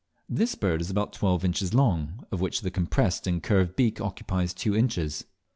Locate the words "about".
0.89-1.13